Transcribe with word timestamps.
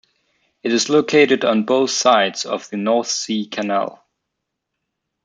It 0.63 0.73
is 0.73 0.89
located 0.89 1.45
on 1.45 1.65
both 1.65 1.91
sides 1.91 2.43
of 2.45 2.67
the 2.71 2.77
North 2.77 3.05
Sea 3.07 3.45
Canal. 3.45 4.03